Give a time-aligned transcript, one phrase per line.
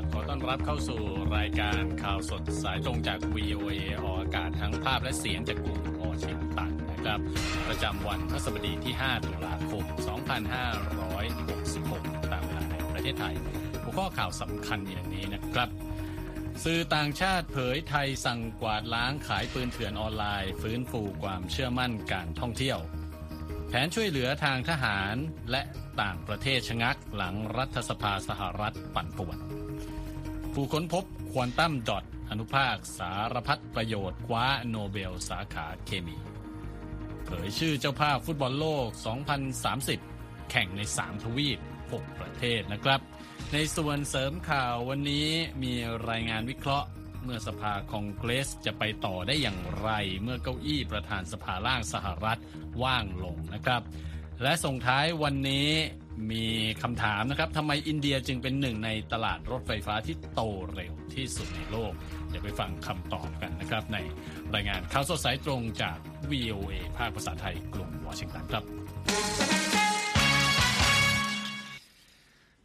[0.00, 1.00] ับขอต้อนรับเข้าสู่
[1.36, 3.72] รายการข่าวสดสายตรงจาก VOA
[4.02, 7.20] ออกอากาศทั้งภาพและเสียงจากกรุงวอชิงตันนะครับ
[7.68, 9.84] ประจำวันพฤหัสบดีที่ 5 ตุลาคม
[11.48, 13.34] 2566 ตามเวลาในประเทศไทย
[13.82, 15.68] หัวข้อข่าวสำคัญอย่างนี้นะครับ
[16.64, 22.78] สื่อต่างชาติเผยไทยสั่งกวาดล้างขายปืนเถื่อนออนไลน์ ฟื้นฟูความเชื่อมั่นการท่องเที่ยว
[23.68, 25.14] แผนช่วยเหลือทางทหาร
[25.50, 25.62] และ
[26.02, 29.38] ต่างประเทศชะงักหลังรัฐสภาสหรัฐปั่นป่วน
[30.54, 36.18] ผู้ค้นพบควอนตัมดอทอนุภาคสารพัดประโยชน์คว้าโนเบลสาขาเคมี
[37.24, 38.86] เผยชื่อเจ้าภาพฟุตบอลโลก
[39.70, 41.58] 2030 แข่งใน 3 ทวีป
[41.90, 43.00] 6 ประเทศนะครับ
[43.52, 45.28] ในส่วนเสริมข่าววันนี้
[45.62, 45.72] มี
[46.10, 46.88] รายงานวิเคราะห์
[47.24, 49.90] เมื่อสภาคองเกรสจะไปต่อได้อย่างไร
[50.22, 52.40] เมื่อเก้าอี้ประธานสภาล่างสหรัฐ
[52.82, 53.82] ว่างลงนะครับ
[54.42, 55.68] และส่งท้ายวันนี้
[56.32, 56.44] มี
[56.82, 60.40] คำถามนะครับทำไมอินเดียจึงเป็นหนึ่งในตลาดรถไฟฟ้าที่โต
[60.74, 61.92] เร็วที่สุดในโลก
[62.28, 63.98] เดี๋ยวไปฟังคำตอบกันนะครับ ใน
[64.54, 65.98] รายงานข่าวสดสายตรงจาก
[66.30, 68.64] VOA ภาคภาษาไทยกรุงวอชิงตันครับ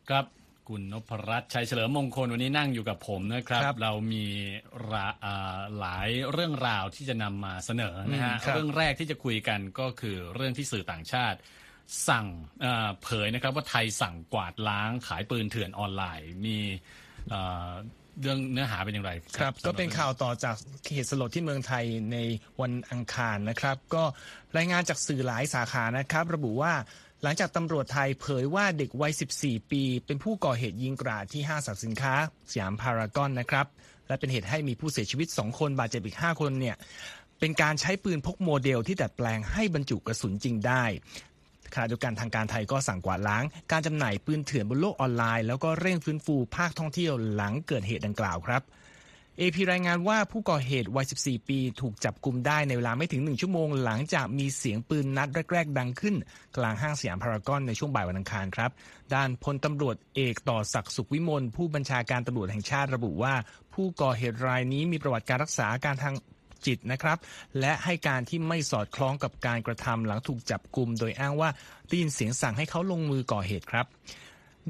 [0.09, 0.25] ครับ
[0.69, 4.25] คุณนพรัตน์ชัยเฉลิมมงคลวันนี้นั่งอยู่กับผมนะครับครับเรามี
[4.91, 11.37] ราอ่าหลายเรื่องราวที่จะนำมาเสนอนะฮะอืมครับเรื่องแรกที่จะคุยกันก็คือเรื่องที่สื่อต่างชาติ
[12.09, 12.25] สั่ง
[12.61, 16.57] เอ่อเผยนะครับว่าไทยสั่งกวาดล้างขายปืนเถื่อนออนไลน์มี
[17.29, 17.69] เอ่อ
[18.21, 20.55] เรื่องเนื้อหาเป็นอย่างไรครับสำหก็เป็นข่าวต่อจาก
[20.93, 22.17] เหตุสลดที่เมืองไทยใน
[22.61, 24.03] วันอังคารนะครับ ก็
[24.57, 26.73] รายงานจากสื่อหลายสาขานะครับ ระบุว่า
[27.23, 32.13] หลังจากตำรวจไทยเผยว่าเด็กวัย 14 ปี เป็นผู้ก่อเหตุยิงกราดที่ห้างสรรพสินค้า
[32.51, 33.67] สยามพารากอนนะครับ
[34.07, 36.75] และเป็นเหตุให้มีผู้เสียชีวิต 2 คนบาดเจ็บอีก 5 คนเนี่ย
[37.39, 40.83] เป็นการใช้ปืนพกโมเดลที่ดัดแปลงให้บรรจุกระสุนจริงได้
[41.75, 48.63] ขณะเดียวกันทางการไทยก็สั่งกวาดล้าง การจำหน่ายปืนเถื่อนบนโลกออนไลน์ แล้วก็เร่งฟื้นฟูภาคท่องเที่ยวหลังเกิดเหตุดังกล่าวครับ
[49.39, 56.15] AP รายงานว่าผู้ก่อเหตุวัย 14 ปีถูกจับกลุมได้ในเวลาไม่ถึง 1 ชั่วโมงหลังจากมีเสียงปืนนัดแรก ๆ ดังขึ้น
[56.57, 58.71] กลางห้างสยามพารากอนในช่วงบ่ายวันอังคารครับ
[59.13, 63.33] ด้านพลตำรวจเอกต่อศักดิ์สุขวิมลผู้บัญชาการตำรวจแห่งชาติระบุว่า
[63.73, 66.15] ผู้ก่อเหตุรายนี้มีประวัติการรักษาอาการทาง
[66.65, 67.17] จิตนะครับ
[67.59, 71.49] และให้การที่ไม่สอดคล้องกับการกระทำหลังถูกจับกลุ่มโดยอ้างว่า
[71.87, 73.85] ได้ยินเสียงสั่งให้เขาลงมือก่อเหตุครับ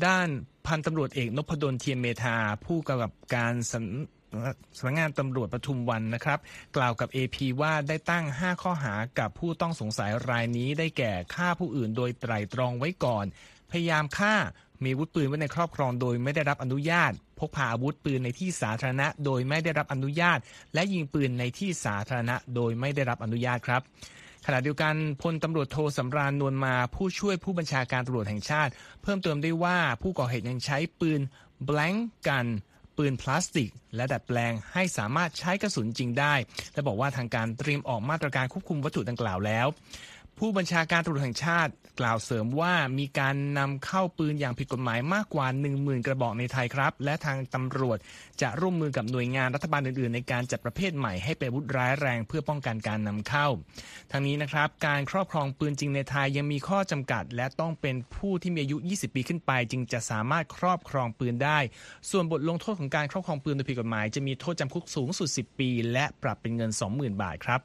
[0.05, 0.27] ด้าน
[0.67, 2.35] พันตำรวจเอกนพดลเทียมเมธา
[2.65, 6.39] ผู้กำกับการสำสำนักงานตำรวจปทุมวันนะครับ
[6.75, 13.25] กล่าวกับ AP ว่าได้ตั้ง 5 ข้อหากับผู้ต้องสงสัยรายนี้ได้แก่ฆ่าผู้อื่นโดยไตร่ตรองไว้ก่อน
[13.71, 14.35] พยายามฆ่า
[14.83, 20.39] มีวุธปืนไว้ในครอบครองโดยไม่ได้รับอนุญาต พกพาอาวุธปืนในที่สาธารณะ โดยไม่ได้รับอนุญาต
[20.73, 23.81] และยิงปืนในที่สาธารณะ โดยไม่ได้รับอนุญาตครับ
[24.45, 31.21] ขณะเดียวกันพลตำรวจโทสำราญนวลมาผู้ช่วยผู้บัญชาการตำรวจแห่งชาติ เพิ่มเติมได้ว่าผู้ก่อเหตุยังใช้ปืน
[31.67, 32.47] blank กัน
[32.97, 36.33] ปืนพลาสติก และดัดแปลงให้สามารถใช้กระสุนจริงได้
[36.73, 39.67] และบอกว่าทางการเตรียมออกมาตรการควบคุมวัตถุดังกล่าวแล้ว
[40.39, 47.97] ผู้บัญชาการตำรวจแห่งชาติกล่าวเสริมว่ามีการนำเข้าปืนอย่างผิดกฎหมายมากกว่า 10,000 กระบอกในไทยครับ และทางตำรวจ
[48.41, 53.47] จะร่วมมือกับหน่วยงานรัฐบาลอื่นๆ ในการจัดประเภทใหม่ให้เป็นวุธร้ายแรงเพื่อป้องกันการนำเข้า
[54.11, 61.59] ทั้งนี้นะครับ การครอบครองปืนจริงในไทยยังมีข้อจำกัด และต้องเป็นผู้ที่มีอายุ 20 ปีขึ้นไป จึงจะสามารถครอบครองปืนได้
[62.09, 67.59] ส่วนบทลงโทษของการครอบครองปืนโดยผิดกฎหมาย จะมีโทษจำคุกสูงสุด 10 ปี และปรับเป็นเงิน 20,000 บาทครับ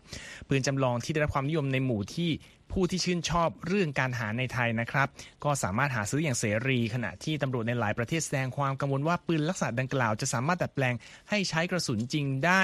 [0.48, 2.30] ปืนจำลองที่ได้รับความนิยมในหมู่ที่
[2.72, 5.08] ผู้ที่ชื่นชอบเรื่องการทหารในไทยนะครับ
[5.44, 10.94] ก็สามารถหาซื้ออย่างเสรี ขณะที่ตำรวจในหลายประเทศแสดงความกังวลว่าปืนลักษณะดังกล่าวจะสามารถดัดแปลง
[11.30, 12.62] ให้ใช้กระสุนจริงได้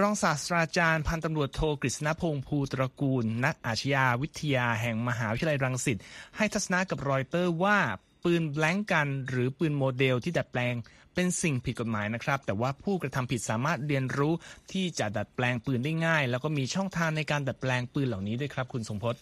[0.00, 5.98] รองศาสตราจารย์พันตำรวจโทกฤษณพงศ์ภูตระกูล นักอาชญาวิทยาแห่งมหาวิทยาลัยรังสิต
[6.36, 7.78] ให้ทัศนะกับรอยเตอร์ว่า
[8.24, 10.74] ปืน blank gun หรือปืนโมเดลที่ดัดแปลง
[11.14, 14.32] เป็นสิ่งผิดกฎหมายนะครับ แต่ว่าผู้กระทำผิดสามารถเรียนรู้
[14.72, 19.14] ที่จะดัดแปลงปืนได้ง่าย แล้วก็มีช่องทางในการดัดแปลงปืนเหล่านี้ด้วยครับ คุณทรงพจน์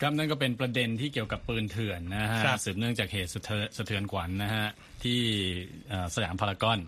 [0.00, 4.66] ครับนั่นก็เป็นประเด็นที่เกี่ยวกับปืนเถื่อนนะฮะครับสืบเนื่องจากเหตุสะเทือนสะเทือนขวัญนะฮะ
[5.02, 5.20] ที่
[5.88, 6.78] เอ่อสยามพารากอน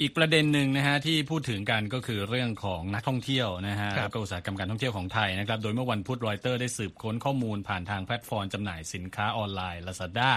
[0.00, 10.32] อีกประเด็นหนึ่งนะฮะที่พูดถึงกันก็คือเรื่องของนักท่องเที่ยวนะฮะครับแล้วก็อุตสาหกรรมการท่องเที่ยวของไทยนะครับ โดยเมื่อวันพุธรอยเตอร์ได้สืบค้นข้อมูลผ่านทางแพลตฟอร์มจำหน่ายสินค้าออนไลน์ Lazada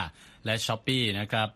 [0.45, 1.47] และ Shopee นะครับ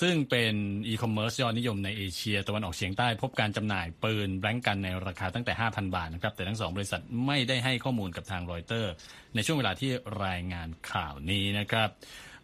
[0.00, 0.54] ซึ่งเป็น
[0.88, 8.92] อีคอมเมิร์ซยอดนิยมในเอเชียตะวันออกเฉียงใต้พบการจำหน่ายปืน blank gun ในราคาตั้งแต่ 5,000 บาทนะครับ แต่ทั้งสองบริษัทไม่ได้ให้ข้อมูลกับทางรอยเตอร์
[9.34, 9.90] ในช่วงเวลาที่
[10.24, 11.88] รายงานข่าวนี้นะครับ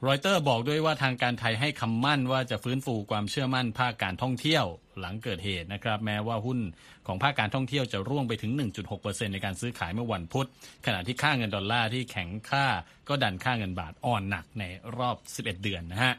[0.06, 4.65] รอยเตอร์บอกด้วยว่าทางการไทยให้คำมั่นว่าจะฟื้นฟูความเชื่อมั่นภาคการท่องเที่ยว
[5.00, 6.59] หลังเกิดเหตุนะครับ แม้ว่าหุ้น
[7.06, 8.53] ของภาคการท่องเที่ยวจะร่วงไปถึง
[8.93, 10.47] 1.6%ในการซื้อขายเมื่อวันพุธ
[10.87, 12.67] ขณะที่ค่าเงินดอลลาร์ที่แข็งค่า
[13.09, 14.65] ก็ดันค่าเงินบาทอ่อนหนักใน
[14.99, 16.15] รอบ 11 เดือนนะฮะ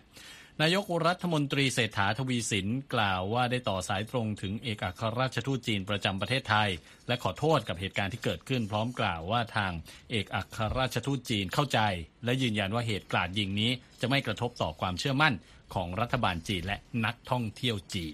[0.64, 6.70] นายกรัฐมนตรีเศรษฐาทวีสินกล่าวว่าได้ต่อสายตรงถึงเอกอัครราชทูตจีนประจำประเทศไทย
[7.08, 9.72] และขอโทษกับเหตุการณ์ที่เกิดขึ้น พร้อมกล่าวว่าทาง
[10.12, 11.80] เอกอัครราชทูตจีนเข้าใจ
[12.26, 13.72] และยืนยันว่าเหตุกราดยิงนี้
[14.02, 15.34] จะไม่กระทบต่อความเชื่อมั่น
[15.74, 18.14] ของรัฐบาลจีนและนักท่องเที่ยวจีน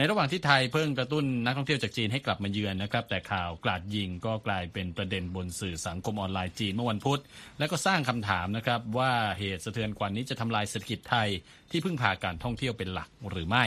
[0.00, 7.20] นระหว่างที่ไทยเพิ่งกระตุ้นนักท่องเที่ยวจากจีนให้กลับมาเยือนนะครับ แต่ข่าวกลาดยิงก็กลายเป็นประเด็นบนสื่อสังคมออนไลน์จีนเมื่อวันพุธ
[7.58, 11.28] และก็สร้างคำถามนะครับว่าเหตุสะเทือนกว่านี้จะทำลายเศรษฐกิจไทย
[11.70, 13.64] ที่พึ่งพาการท่องเที่ยวเป็นหลักหรือไม่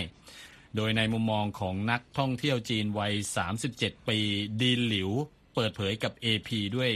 [0.75, 3.13] โดยในมุมมองของนักท่องเที่ยวจีนวัย
[3.61, 4.19] 37 ปี
[4.61, 5.11] ดีหลิว
[5.55, 6.91] เปิดเผยกับ AP ด้วย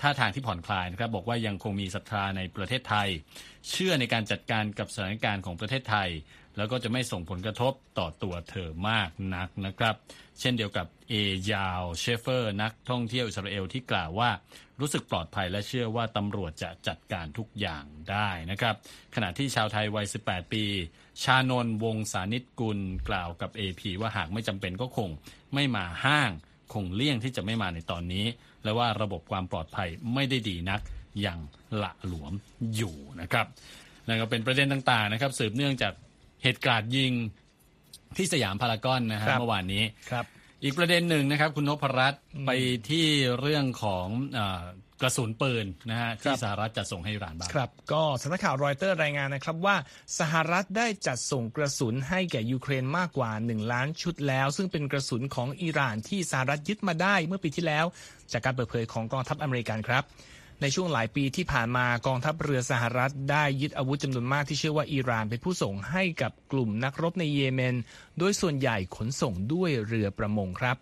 [0.00, 3.08] ท่าทางที่ผ่อนคลายนะครับบอกว่ายังคงมีศรัทธาในประเทศไทย
[3.70, 6.10] เชื่อในการจัดการกับสถานการณ์ของประเทศไทย
[6.58, 9.94] แล้วก็จะไม่ส่งผลกระทบต่อตัวเธอมากนักนะครับ
[10.40, 11.14] เช่นเดียวกับเอ
[11.52, 14.30] ยาวเชฟเฟอร์นักท่องเที่ยวอิสราเอลที่กล่าวว่า
[14.80, 18.74] รู้สึกปลอดภัยและเชื่อว่าตำรวจจะจัดการทุกอย่างได้นะครับ
[19.14, 20.64] ขณะที่ชาวไทยวัย 18 ปี
[21.22, 22.78] ชานนวงสานิตกุล
[23.08, 25.10] กล่าวกับ AP ว่าหากไม่จำเป็นก็คง
[25.54, 26.30] ไม่มาห้าง
[26.72, 28.26] คงเลี่ยงที่จะไม่มาในตอนนี้
[28.64, 30.80] และว่าระบบความปลอดภัยไม่ได้ดีนัก
[31.20, 31.40] อย่าง
[31.82, 32.32] ละหลวม
[32.76, 33.46] อยู่นะครับ
[34.06, 35.92] นั่นก็เป็นประเด็นต่างๆนะครับ สืบเนื่องจาก
[36.42, 37.12] เหตุการณ์ยิง
[38.16, 40.24] ที่สยามพารากอนนะฮะเมื่อวานนี้ ครับ
[40.62, 42.50] อีกประเด็นหนึ่งนะครับ คุณนพรัตน์ไป
[42.90, 43.06] ที่
[43.40, 44.06] เรื่องของ
[45.02, 49.76] กระสุนปืนนะฮะที่สหรัฐจะส่งให้อิหร่านบ้าง ครับก็สำนักข่าวรอยเตอร์รายงานนะครับว่า
[50.18, 57.84] สหรัฐได้จัดส่งกระสุนให้แก่ยูเครนมากกว่า 1 ล้านชุดแล้ว ซึ่งเป็นกระสุนของอิหร่านที่สหรัฐยึดมาได้เมื่อปีที่แล้ว
[58.32, 60.02] จากการเปิดเผยของกองทัพอเมริกันครับ
[60.62, 67.74] ในช่วงหลายปีที่ผ่านมากองทัพเรือสหรัฐได้ยึดอาวุธจำนวนมากที่เชื่อว่าอิหร่านเป็นผู้ส่งให้กับกลุ่มนักรบในเยเมน
[68.18, 70.76] โดยส่วนใหญ่ขนส่งด้วยเรือประมงครับ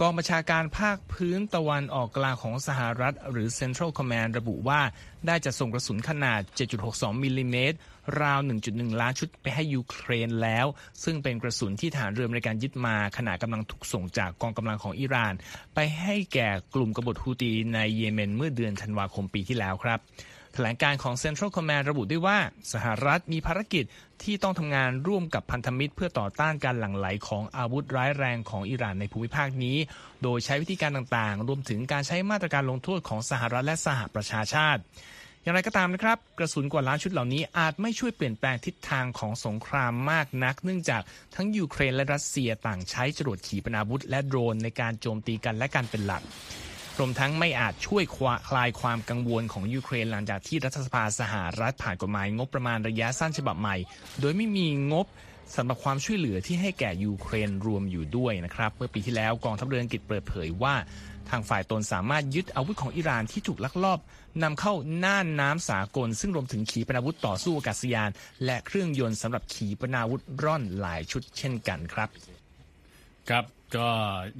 [0.00, 4.80] กองบัญชาการภาคพื้นตะวันออกกลางของสหรัฐ หรือ Central Command ระบุว่า
[5.26, 6.40] ได้จัดส่งกระสุนขนาด
[6.82, 7.76] 7.62 มิลลิเมตร
[8.20, 8.40] ราว
[8.70, 10.66] 1.1 ล้านชุดไปให้ยูเครนแล้ว
[11.04, 15.34] ซึ่งเป็นกระสุนที่ฐานเรือในการยึดมาขณะกำลังถูกส่งจากกองกำลังของอิหร่าน
[15.74, 20.00] ไปให้แก่กลุ่มกบฏฮูตีในเยเมนเมื่อเดือนธันวาคมปีที่แล้วครับ
[20.54, 22.38] แถลงการณ์ของ Central Command ระบุด้วยว่า
[22.72, 23.84] สหรัฐมีภารกิจ
[24.22, 29.76] ที่ต้องทำงานร่วมกับพันธมิตร เพื่อต่อต้านการหลั่งไหลของอาวุธร้ายแรงของอิหร่านในภูมิภาคนี้
[30.22, 34.82] โดยใช้วิธีการต่างๆ รวมถึงการใช้มาตรการลงโทษของสหรัฐและสหประชาชาติ
[35.42, 41.02] อย่างไรก็ตามนะครับ กระสุนกว่าล้านชุดเหล่านี้อาจไม่ช่วยเปลี่ยนแปลงทิศทางของสงครามมากนัก เนื่องจาก
[41.34, 46.22] ทั้งยูเครนและรัสเซียต่างใช้จรวดขีปนาวุธและโดรนในการโจมตีกันและกันเป็นหลัก
[46.98, 48.04] รวมทั้งไม่อาจช่วย
[48.48, 53.76] คลายความกังวลของยูเครนหลังจากที่รัฐสภาสหรัฐผ่านกฎหมายงบประมาณระยะสั้นฉบับใหม่
[54.20, 55.06] โดยไม่มีงบ
[55.56, 60.74] สำหรับความช่วยเหลือที่ให้แก่ยูเครนรวมอยู่ด้วยนะครับเมื่อปีที่แล้วกองทัพเรืออังกฤษเปิดเผยว่า
[61.30, 63.98] ทางฝ่ายตนสามารถยึดอาวุธของอิหร่านที่ถูกลักลอบ
[64.42, 64.74] นำเข้า
[65.04, 68.10] น่านน้ำสากล ซึ่งรวมถึงขีปนาวุธต่อสู้อากาศยาน
[68.44, 72.08] และเครื่องยนต์สำหรับขีปนาวุธร่อนหลายชุดเช่นกันครับ
[73.28, 73.44] ครับ
[73.76, 73.88] ก็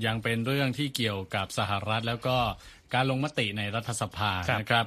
[0.06, 2.36] ยังเป็นเรื่องที่เกี่ยวกับสหรัฐแล้วก็
[2.94, 4.86] การลงมติในรัฐสภานะครับ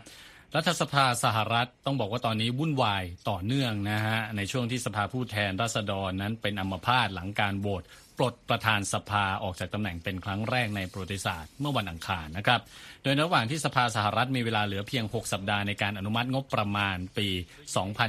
[0.58, 7.84] รัฐสภาสหรัฐต้องบอกว่าตอนนี้วุ่นวายต่อเนื่องนะฮะในช่วงที่สภาผู้แทนราษฎรนั้นเป็นอัมพาตหลังการโหวต
[8.18, 12.62] ปลดประธานสภาออกจากตำแหน่งเป็นครั้งแรกในประวัติศาสตร์เมื่อวันอังคารนะครับ
[13.04, 17.28] โดยระหว่างที่สภาสหรัฐมีเวลาเหลือเพียง 6 สัปดาห์ในการอนุมัติงบประมาณปี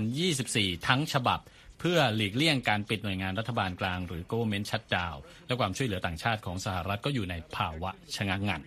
[0.02, 1.40] 2024 ทั้งฉบับ
[1.80, 8.62] เพื่อหลีกเลี่ยงการปิดหน่วยงานรัฐบาลกลางหรือ government shutdown และความช่วยเหลือต่างชาติของสหรัฐก็อยู่ในภาวะชะงักงัน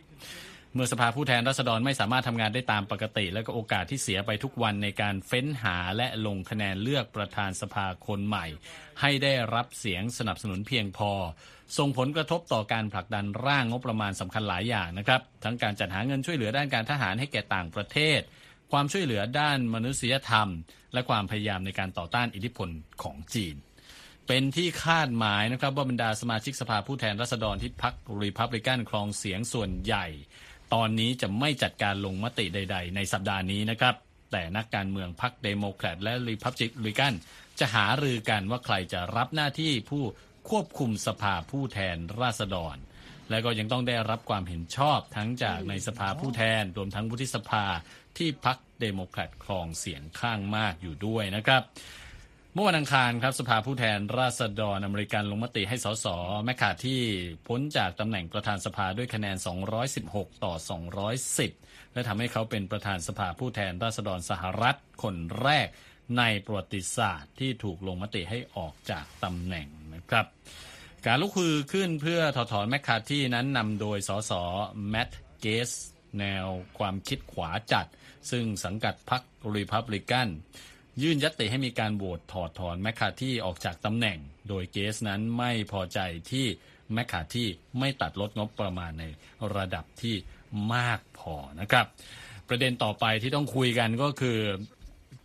[0.78, 8.46] เมื่อสภาผู้แทนราษฎรไม่สามารถทำงานได้ตามปกติ และก็โอกาสที่เสียไปทุกวันในการเฟ้นหาและลงคะแนนเลือกประธานสภาคนใหม่
[9.02, 11.12] ให้ได้รับเสียงสนับสนุนเพียงพอ
[11.78, 18.20] ส่งผลกระทบต่อการผลักดันร่างงบประมาณสำคัญหลายอย่างนะครับ ทั้งการจัดหาเงินช่วยเหลือด้านการทหารให้แก่ต่างประเทศ
[18.72, 20.50] ความช่วยเหลือด้านมนุษยธรรม
[20.94, 22.70] และความพยายามในการต่อต้านอิทธิพล
[23.04, 23.56] ของจีน
[24.28, 30.06] เป็นที่คาดหมายนะครับว่าบรรดาสมาชิกสภาผู้แทนราษฎรที่พรรครีพับลิกันครองเสียงส่วนใหญ่
[30.74, 33.96] ตอนนี้จะไม่จัดการลงมติใด ๆ ในสัปดาห์นี้นะครับ
[34.32, 36.56] แต่นักการเมืองพรรคเดโมแครตและรีพับ
[36.86, 37.14] ลิกัน
[37.60, 40.04] จะหารือกันว่าใครจะรับหน้าที่ผู้
[40.50, 42.78] ควบคุมสภาผู้แทนราษฎร
[43.30, 47.66] และก็ยังต้องได้รับความเห็นชอบทั้งจากในสภาผู้แทน รวมทั้งวุฒิสภา
[48.18, 51.62] ที่พรรคเดโมแครตครองเสียงข้างมากอยู่ด้วยนะครับ
[52.60, 56.08] เมื่อวันอังคารครับสภาผู้แทนราษฎรอเมริกันลงมติให้สส
[56.46, 57.02] แมคคาร์ที
[57.48, 59.38] พ้นจากตำแหน่งประธานสภาด้วยคะแนน
[59.90, 60.54] 216 ต่อ
[61.24, 65.68] 210 และทำให้เขาเป็นประธานสภาผู้แทนราษฎรสหรัฐคนแรก
[66.18, 70.26] ในประวัติศาสตร์ที่ถูกลงมติให้ออกจากตำแหน่งนะครับ
[71.06, 74.32] การลุกฮือขึ้นเพื่อถอดถอนแมคคาร์ทีนั้นนำโดยสส
[74.90, 75.72] แมตต์เกส
[76.20, 76.46] แนว
[76.78, 77.88] ความคิดขวาจัด
[78.32, 79.22] ซึ่งสังกัดพรรค
[79.56, 80.28] รีพับลิกัน
[81.02, 84.18] ยื่นญัตติให้มีการโหวตถอดถอนแมคคาร์ทีออกจากตำแหน่ง
[84.50, 86.00] โดยเกสนั้นไม่พอใจ
[86.32, 86.46] ที่
[86.94, 87.48] แมคคาร์ที
[87.80, 89.04] ไม่ตัดลดงบประมาณใน
[89.56, 90.16] ระดับที่
[90.74, 91.86] มากพอนะครับ
[92.50, 94.40] ประเด็นต่อไปที่ต้องคุยกันก็คือ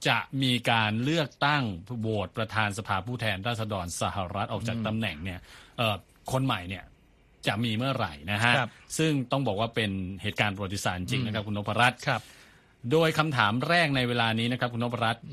[0.08, 1.62] จะมีการเลือกตั้ง
[2.00, 5.40] โหวตประธานสภาผู้แทนราษฎรสหรัฐออกจากตำแหน่งเนี่ย
[6.32, 6.84] คนใหม่เนี่ย
[7.46, 8.54] จะมีเมื่อไหร่นะฮะ
[8.98, 9.90] ซึ่งต้องบอกว่าเป็น
[10.22, 12.22] เหตุการณ์ประวัติศาสตร์จริงนะครับ คุณนพรัตน์ครับ
[12.90, 15.24] โดยคำถามแรกในเวลานี้นะครับคุณนพรัตน์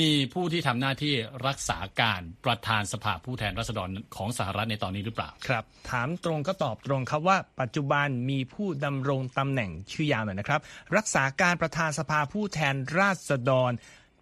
[0.00, 1.14] มีผู้ที่ทำหน้าที่
[1.46, 10.60] รักษาการประธานสภาผู้แทนราษฎรของสหรัฐในตอนนี้หรือเปล่า ครับ ถามตรงก็ตอบตรงครับว่า ปัจจุบันมีผู้ดำรงตำแหน่งชื่อยาวหน่อยนะครับ
[10.96, 13.72] รักษาการประธานสภาผู้แทนราษฎร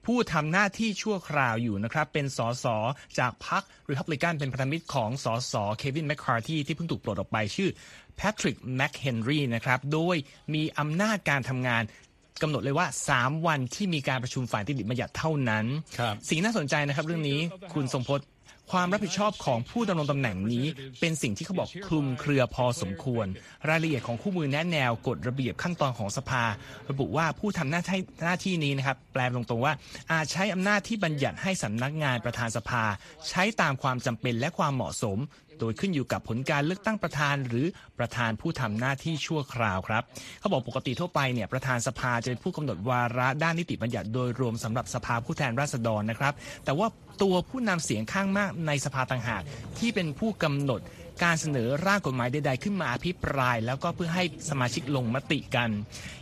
[0.07, 2.67] ผู้ทำหน้าที่ชั่วคราวอยู่นะครับ เป็นสส
[3.19, 7.71] จากพรรครีพับลิกันเป็นพันธมิตรของสสเควินแมคคาร์ทีที่เพิ่งถูกปลดออกไปชื่อ
[8.17, 10.17] แพทริกแมคเฮนรีนะครับ โดย
[10.55, 11.83] มีอำนาจการทำงาน
[12.43, 15.65] กำหนดเลยว่า 3 วันที่มีการประชุมฝ่ายนิติบัญญัติเท่านั้น
[16.29, 17.39] สิ่งน่าสนใจนะครับ เรื่องนี้
[17.73, 18.27] คุณทรงพจน์
[18.73, 20.67] ความรับผิดชอบของผู้ดำรงตำแหน่งนี้
[21.01, 23.27] เป็นสิ่งที่เขาบอกคลุมเครือพอสมควร
[23.69, 26.45] รายละเอียดของคู่มือแนะแนวกฎระเบียบขั้นตอนของสภา
[26.91, 29.73] ระบุว่าผู้ทำหน้าที่หน้าที่นี้นะครับแปลตรงๆว่า
[30.13, 32.85] อาจใช้อำนาจที่บัญญัติให้สำนักงานประธานสภา
[33.29, 35.19] ใช้ตามความจำเป็นและความเหมาะสม
[35.61, 37.67] โดยขึ้นอยู่กับผลการเลือกตั้งประธาน หรือ
[37.99, 40.03] ประธานผู้ทำหน้าที่ชั่วคราวครับ
[40.41, 46.35] เขาบอกปกติทั่วไปเนี่ยประธานสภาจะเป็นผู้กำหนดวาระด้านนิติบัญญัติโดยรวมสำหรับสภาผู้แทนราษฎรนะครับ
[46.65, 46.87] แต่ว่า
[47.23, 49.43] ตัวผู้นำเสียงข้างมากในสภาต่างหาก
[49.79, 50.81] ที่เป็นผู้กำหนด
[51.23, 55.71] การเสนอร่างกฎหมายใด ๆ ขึ้นมาอภิปราย แล้วก็เพื่อให้สมาชิกลงมติกัน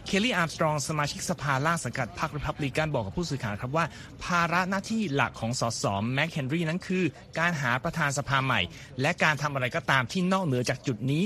[0.06, 3.84] เคลลี่อาร์มสตรองสมาชิกสภาล่างสังกัดพรรครีพับลิกันบอกกับผู้สื่อข่าวครับว่า
[4.24, 7.04] ภาระหน้าที่หลักของสสแม็กเฮนรี่นั้นคือ
[7.38, 8.60] การหาประธานสภาใหม่
[9.00, 11.22] และการทำอะไรก็ตามที่นอกเหนือจากจุดนี้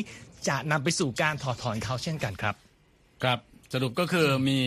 [0.48, 2.54] จะนำไปสู่การถอดถอนเขาเช่นกันครับ
[3.22, 3.38] ครับ
[3.72, 4.60] สรุปก็คือมี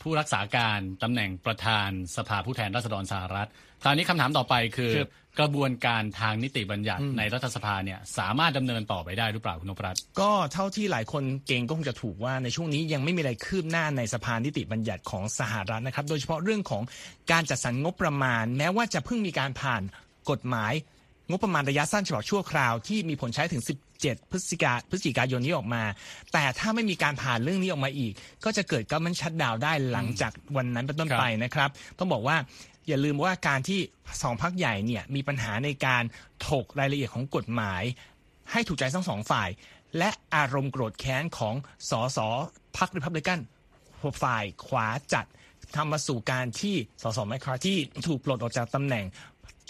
[0.00, 3.48] ผู้รักษาการตำแหน่งประธานสภาผู้แทนราษฎรสหรัฐ
[3.84, 4.92] ตอนนี้คำถามต่อไปคือ
[5.38, 16.82] กระบวนการทางนิติบัญญัติในรัฐสภาเนี่ยสามารถดำเนินต่อไปได้หรือเปล่าคุณนพรัตน์ก็เท่าที่หลายคนเก่งก็คงจะถูกว่าในช่วงนี้ยังไม่มีอะไรคืบหน้าในสภานิติบัญญัติของสหรัฐนะครับ โดยเฉพาะเรื่องของ
[17.32, 19.82] การจัดสรรงบประมาณ แม้ว่าจะเพิ่งมีการผ่าน
[20.30, 20.72] กฎหมาย
[21.30, 23.62] งบประมาณระยะสั้นฉบับชั่วคราวที่มีผลใช้ถึง
[23.96, 25.82] 17 พฤศจิกาพฤศจิกายนนี้ออกมา
[26.32, 28.12] แต่ถ้าไม่มีการผ่านเรื่องนี้ออกมาอีก
[28.44, 32.36] ก็จะเกิดกัมมันชัดดาวได้หลังจากวันนั้นเป็นต้นไปนะครับ ต้องบอกว่า
[32.88, 33.80] อย่าลืมว่าการที่
[34.22, 36.02] สองพักใหญ่เนี่ยมีปัญหาในการ
[36.48, 37.82] ถกรายละเอียดของกฎหมาย
[38.50, 39.48] ให้ถูกใจทั้งสองฝ่าย
[39.98, 41.54] และอารมณ์โกรธแค้นของ
[41.90, 42.18] สส
[42.76, 43.40] พรรครีพับลิกัน
[44.22, 45.26] ฝ่ายขวาจัด
[45.76, 49.04] ทำมาสู่การที่สสแมคคาร์ทีถูกปลดออกจากตำแหน่ง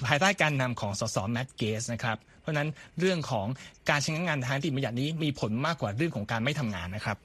[0.06, 2.68] ภายใต้การนำของสสแมตต์เกสนะครับ เพราะนั้น
[3.00, 3.46] เรื่องของ
[3.90, 7.16] การใช้งานทางนิติบัญญัตินี้มีผลมากกว่าเรื่องของการไม่ทำงานนะครับ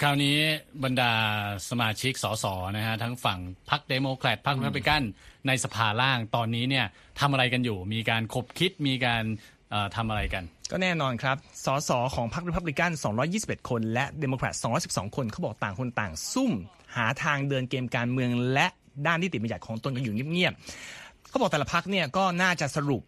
[0.00, 0.36] คราวนี้
[0.84, 1.12] บรรดา
[1.68, 2.46] สมาชิกสส
[2.76, 3.38] นะฮะทั้งฝั่ง
[3.70, 5.02] พรรคเดโมแครตพรรครีพับลิกัน
[5.46, 6.86] ในสภาล่างตอนนี้เนี่ย
[7.20, 9.24] ทำอะไรกันอยู่ มีการคบคิดมีการ
[9.96, 12.90] ทำอะไรกัน ก็แน่นอนครับ สสของพรรครีพับลิกัน
[13.30, 14.54] 221 คน และเดโมแครต
[14.86, 16.52] 212 คนเขาบอกต่างคนต่างซุ่ม
[16.96, 18.66] หาทางเดินเกมการเมืองและ
[19.06, 20.64] ด้านนิติบัญญัติของตนกันอยู่เงียบๆ
[21.34, 23.02] เขาบอกแต่ละพรรคเนี่ยก็น่าจะสรุป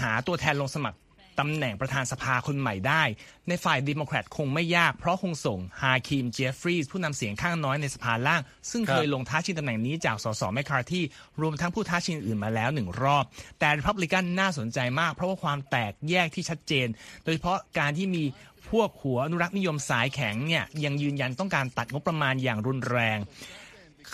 [0.00, 0.98] หาตัวแทนลงสมัคร
[1.40, 3.02] ตำแหน่งประธานสภาคนใหม่ได้
[3.48, 8.40] ในฝ่ายดิโมแครตคงไม่ยากเพราะคงส่งฮาคิมเจฟฟรีย์ผู้นำเสียงข้างน้อยในสภาล่าง
[8.70, 11.04] ซึ่งเคยลงท้าชิงตำแหน่งนี้จากสสแมคคาร์ที่
[11.40, 13.24] รวมทั้งผู้ท้าชิงอื่นมาแล้วหนึ่งรอบ
[13.58, 16.86] แต่ริพับลิกันน่าสนใจมากเพราะว่าความแตกแยกที่ชัดเจน
[17.24, 18.24] โดยเฉพาะการที่มี
[18.70, 23.18] พวกหัวอนุรักษ์นิยมสายแข็งเนี่ยยังยืนยันต้องการตัดงบประมาณอย่างรุนแรง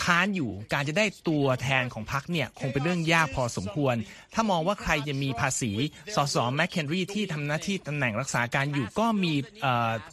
[0.03, 3.95] ค้านอยู่การจะได้ตัวแทนของพรรคเนี่ยคงเป็นเรื่องยากพอสมควร
[4.35, 5.73] ถ้ามองว่าใครจะมีภาษี
[6.17, 9.35] สสแมคเคนรีที่ทำหน้าที่ตำแหน่งรักษาการอยู่ก็มี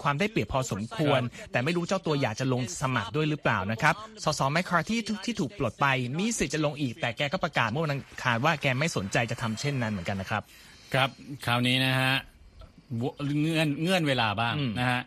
[0.03, 5.87] ความได้เปรียบพอสมควร แต่ไม่รู้เจ้าตัวอยากจะลงสมัครด้วยหรือเปล่านะครับสสแมคคาร์ที่ที่ถูกปลดไป
[6.19, 10.43] มีสิทธิ์จะลงอีก แต่แกก็ประกาศเมื่อวันอังคารว่าแกไม่สนใจจะทำเช่นนั้นเหมือนกันนะครับ
[10.93, 11.09] ครับ
[11.45, 12.13] คราวนี้นะฮะ
[13.41, 15.01] เงื่อนเงื่อนเวลาบ้างนะฮะ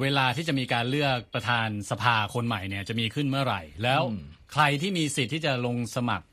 [0.00, 4.02] เวลาที่จะมีการเลือกประธานสภาคนใหม่เนี่ยจะมีขึ้นเมื่อไหร่ แล้ว
[4.52, 6.26] ใครที่มีสิทธิ์ที่จะลงสมัคร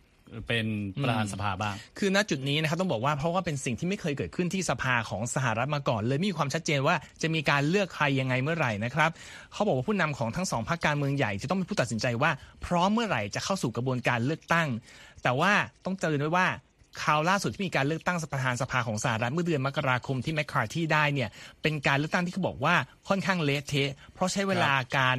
[0.48, 0.66] เป็น
[1.04, 9.12] ประธานสภาบ้าง คือณจุดนี้นะครับต้องบอกว่าเพราะว่าเป็นสิ่งที่ไม่เคยเกิดขึ้นที่สภาของสหรัฐมาก่อน เลยมีความชัดเจนว่าจะมีการเลือกใครยังไงเมื่อไหร่นะครับ
[9.54, 12.32] เขาบอกว่าผู้นำของทั้งสองพรรคการเมืองใหญ่จะต้องเป็นผู้ตัดสินใจว่า
[12.66, 14.68] พร้อมเมื่อไหร่จะเข้าสู่กระบวนการเลือกตั้ง
[15.24, 15.52] แต่ว่า
[15.86, 16.48] ต้องเตือนไว้ว่า
[17.02, 21.30] คราวล่าสุดที่มีการเลือกตั้งประธานสภาของสหรัฐเมื่อเดือนมกราคมที่แมคคาร์ที่ได้เนี่ย
[21.62, 22.76] เป็นการเลือกตั้งที่เขาบอกว่า
[23.08, 25.18] ค่อนข้างเละเทะเพราะใช้เวลาการ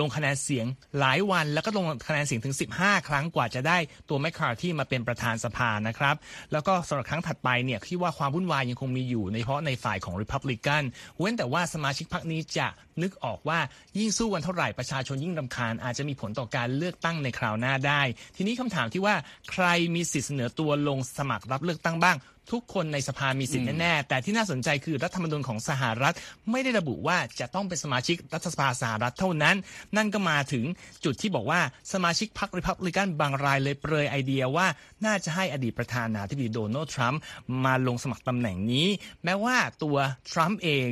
[0.00, 0.66] ลงคะแนนเสียง
[1.00, 6.16] หลายวัน แล้วก็ลงคะแนนเสียงถึง 15 ครั้งกว่าจะได้ตัวแมคคาร์ที่มาเป็นประธานสภานะครับ
[6.52, 10.82] แล้วก็สำหรับครั้งถัดไปเนี่ยคิดว่าความวุ่นวายยังคงมีอยู่ในเพราะในฝ่ายของริพับลิกัน
[11.18, 12.68] เว้นแต่ว่าสมาชิกพรรคนี้จะ
[13.02, 13.58] นึกออกว่า
[13.98, 18.02] ยิ่งสู้กันเท่าไหร่ประชาชนยิ่งรำคาญ อาจจะมีผลต่อการเลือกตั้งในคราวหน้าได้
[18.36, 19.14] ทีนี้คำถามที่ว่า
[19.50, 22.16] ใครมีสิทธิ์เสนอตัวลงสมัครรับเลือกตั้งบ้าง
[22.52, 26.14] ทุกคนในสภามีสิทธิ์แน่ๆแต่ที่น่าสนใจคือรัฐธรรมนูญของสหรัฐ
[26.50, 29.56] ไม่ได้ระบุว่าจะต้องเป็นสมาชิกรัฐสภาสหรัฐเท่านั้น
[29.96, 30.64] นั่นก็มาถึง
[31.04, 31.60] จุดที่บอกว่า
[31.92, 34.66] สมาชิกพรรคริพับลิกันบางรายเลยเปรยไอเดียว่า
[35.06, 37.20] น่าจะให้อดีตประธานาธิบดีโดนัลด์ทรัมป์
[37.64, 38.86] มาลงสมัครตำแหน่งนี้
[39.24, 39.96] แม้ว่าตัว
[40.32, 40.88] ทรัมป์เอง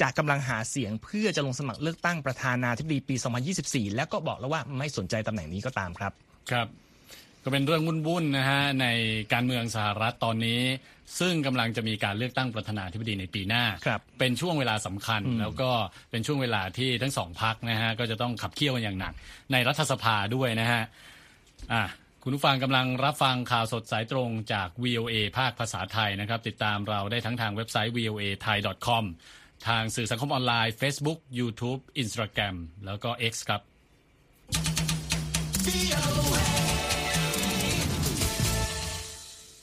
[0.00, 3.14] จะกำลังหาเสียงเพื่อจะลงสมัครเลือกตั้งประธานาธิบดีปี
[3.56, 6.12] 2024 แล้วก็บอกแล้วว่าไม่สนใจตำแหน่งนี้ก็ตามครับ
[6.50, 6.66] ครับ
[7.44, 8.86] ก็เป็นเรื่องวุ่นๆนะฮะใน
[9.32, 10.62] การเมืองสหรัฐตอนนี้
[11.20, 13.64] ซึ่งกำลังจะมีการเลือกตั้งประธานาธิบดีในปีหน้า
[14.18, 15.70] เป็นช่วงเวลาสำคัญ แล้วก็
[16.10, 19.14] เป็นช่วงเวลาที่ทั้งสองพักนะฮะก็จะต้องขับเคี่ยวกันอย่างหนัก
[19.52, 20.82] ในรัฐสภาด้วยนะฮะ
[21.72, 21.82] อะ
[22.22, 29.04] คุณผู้ฟังกำลังรับฟังข่าวสดสายตรงจาก VOA ภาคภาษาไทยนะครับ ติดตามเราได้ทั้งทางเว็บไซต์ voa thai com
[29.68, 32.56] ทางสื่อสังคมออนไลน์ Facebook YouTube Instagram
[32.86, 33.60] แล้วก็ X ครับ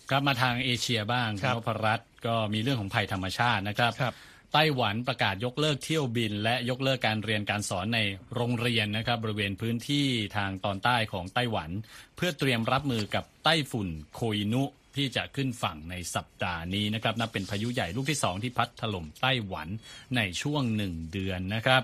[0.09, 4.13] ครับมาทางเอเชียบ้างคุณนพรัตน์ก็มีเรื่องของภัยธรรมชาตินะครับรบ
[4.53, 7.99] ไต้หวันประกาศยกเลิกเที่ยวบิน และยกเลิกการเรียนการสอนใน
[8.35, 11.69] โรงเรียนนะครับบริเวณพื้นที่ทางตอนใต้ของไต้หวัน
[12.15, 14.63] เพื่อเตรียมรับมือกับไต้ฝุ่นโคอินุ
[14.95, 19.67] ที่จะขึ้นฝั่งในสัปดาห์นี้นะครับนับเป็นพายุใหญ่ลูกที่สองที่พัดถล่มไต้หวัน
[20.15, 21.81] ในช่วงหนึ่งเดือนนะครับ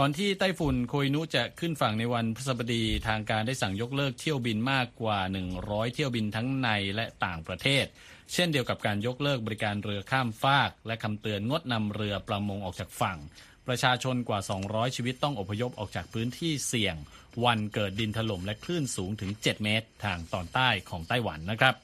[0.00, 5.18] ก่อนที่ไต้ฝุ่นโคยนุจะขึ้นฝั่งในวันพฤหัสบดีทางการได้สั่งยกเลิกเที่ยวบินมากกว่า
[5.56, 7.84] 100 เที่ยวบินทั้งในและต่างประเทศ
[8.32, 13.18] เช่นเดียวกับการยกเลิกบริการเรือข้ามฟาก และคำเตือนงดนำเรือประมงออกจากฝั่ง
[13.66, 16.96] ประชาชนกว่า 200 ชีวิตต้องอพยพออกจากพื้นที่เสี่ยง
[17.44, 21.74] วันเกิดดินถล่มและคลื่นสูงถึง 7 เมตร ทางตอนใต้ของไต้หวันนะครับ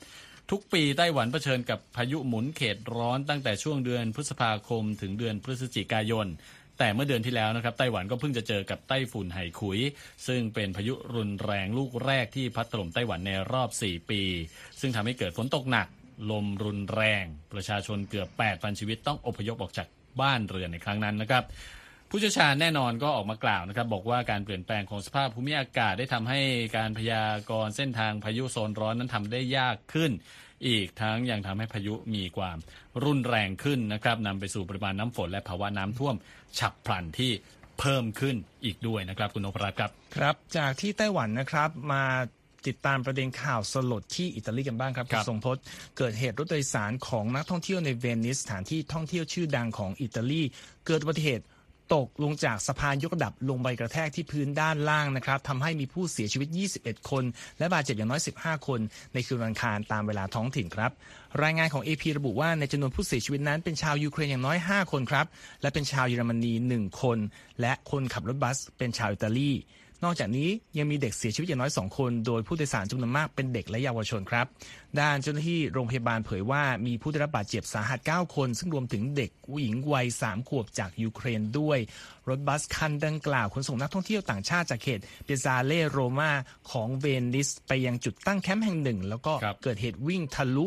[0.50, 6.26] ทุกปีไต้หวันเผชิญกับพายุหมุนเขตร้อนตั้งแต่ช่วงเดือนพฤษภาคมถึงเดือนพฤศจิกายน
[6.78, 9.80] แต่เมื่อเดือนที่แล้วนะครับไต้หวันก็เพิ่งจะเจอกับไต้ฝุ่นไหขุย
[10.26, 14.22] ซึ่งเป็นพายุรุนแรงลูกแรกที่พัดถล่มไต้หวันในรอบ 4 ปี
[14.80, 15.86] ซึ่งทำให้เกิดฝนตกหนัก
[16.30, 19.88] ลมรุนแรง ประชาชนเกือบ 8,000 ชีวิตต้องอพยพออกจาก
[20.20, 21.44] บ้านเรือนในครั้งนั้นนะครับ
[22.10, 26.40] ผู้เชี่ยวชาญแน่นอนก็ออกมากล่าวนะครับ บอกว่าการเปลี่ยนแปลงของสภาพภูมิอากาศได้ทำให้
[26.76, 30.12] การพยากรณ์เส้นทางพายุโซนร้อนนั้นทำได้ยากขึ้น
[30.68, 32.58] อีกทั้งยังทำให้พายุมีความ
[33.04, 36.14] รุนแรงขึ้นนะครับนำไปสู่ปริมาณน้ำฝนและภาวะน้ำท่วม
[36.58, 37.32] ฉับพลันที่
[37.80, 42.04] เพิ่มขึ้นอีกด้วยนะครับ คุณนพรัตน์ครับครับ จากที่ไต้หวันนะครับมา
[42.66, 45.62] ติดตามประเด็นข่าวสลดที่อิตาลีกันบ้างครับคุณทรงพจน์
[45.98, 50.42] เกิดเหตุรถโดยสารของนักท่องเที่ยวในเวนิสสถานที่ท่องเที่ยวชื่อดังของอิตาลี
[50.86, 51.44] เกิดอุบัติเหตุ
[51.94, 56.48] ตกลงจากสะพานยกระดับลงไปกระแทกที่พื้นด้านล่างนะครับทำให้มีผู้เสียชีวิต
[56.80, 57.24] 21 คน
[57.58, 58.80] และบาดเจ็บอย่างน้อย 15 คน
[59.14, 60.90] ในคืนวันคารตามเวลาท้องถิ่นครับ
[61.42, 65.26] รายงานของ AP ระบุว่าในจำนวนผู้เสียชีวิตนั้นเป็นชาวยูเครนอย่างน้อย 5 คนครับ
[65.62, 67.18] และเป็นชาวเยอรมนี 1 คน
[67.60, 69.52] และคนขับรถบัสเป็นชาวอิตาลี
[70.04, 74.46] นอกจากนี้ยังมีเด็กเสียชีวิตอย่างน้อยสองคน โดยผู้โดยสารจำนวนมากเป็นเด็กและเยาวชนครับ
[75.00, 79.30] ด้านเจ้าหน้าที่โรงพยาบาลเผยว่ามีผู้ได้รับบาดเจ็บสาหัส 9 คน ซึ่งรวมถึงเด็ก
[79.62, 81.78] หญิงวัย 3 ขวบจากยูเครนด้วย
[82.28, 86.32] รถบัสคันดังกล่าวขนส่งนักท่องเที่ยวต่างชาติจากเขตเปียซซาเลโรมา
[86.70, 90.66] ของเวนิสไปยังจุดตั้งแคมป์แห่งหนึ่ง แล้วก็เกิดเหตุวิ่งทะลุ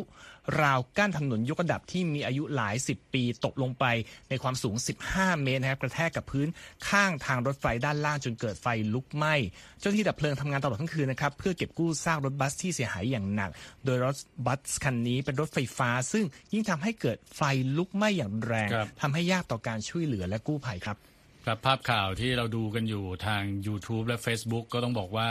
[0.62, 3.86] ราวกั้นถนนยกระดับที่มีอายุหลาย 10 ปีตกลงไป
[4.30, 4.76] ในความสูง
[5.10, 6.48] 15 เมตรนะครับกระแทกกับพื้น
[6.90, 9.36] ข้างทางรถไฟด้านล่างจนเกิดไฟลุกไหม้
[9.80, 13.52] เจ้าที่ดับเพลิงทำงานตลอดทั้งคืนนะครับเพื่อเก็บกู้ซากรถบัสที่เสียหายอย่างหนัก
[13.86, 17.42] โดยรถบัสคันนี้เป็นรถไฟฟ้า ซึ่งยิ่งทำให้เกิดไฟ
[17.78, 18.70] ลุกไหม้อย่างแรง
[19.02, 20.98] ทำให้ยากต่อการช่วยเหลือและกู้ภัยครับ
[21.46, 25.30] ครับภาพข่าวที่เราดูกันอยู่ทาง YouTube และ Facebook ก็ต้องบอกว่า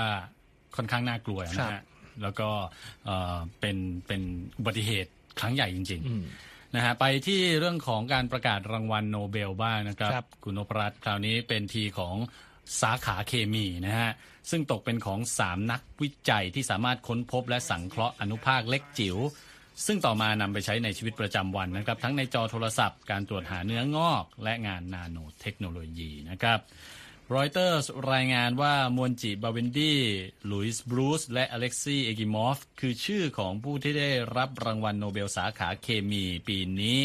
[0.76, 1.82] ค่อนข้างน่ากลัวนะฮะ
[2.22, 2.48] แล้วก็
[3.60, 3.76] เป็น
[4.06, 4.22] เป็น
[4.58, 6.02] อุบัติเหตุครั้งใหญ่จริง
[6.38, 12.16] ๆนะฮะไปที่เรื่องของการประกาศรางวัลโนเบลบ้างนะครับรบคุณนพรัตน์คราวนี้เป็นทีของ
[12.82, 14.10] สาขาเคมีนะฮะ
[14.50, 19.16] ซึ่งตกเป็นของสามนักวิจัยที่สามารถค้นพบและสังเคราะห์อนุภาคเล็กจิ๋ว
[19.86, 26.58] ซึ่งต่อมานำไปใช้ในชีวิตประจำวันนะครับ ทั้งในจอโทรศัพท์การตรวจหาเนื้องอก และงานนาโนเทคโนโลยีนะครับ
[27.34, 30.00] รอยเตอร์สรายงานว่ามวนจิบาเวนดี้
[30.50, 36.98] ลุยส์บรูซและอเล็กซี่เอกิมอฟ คือชื่อของผู้ที่ได้รับรางวัลโนเบลสาขาเคมีปีนี้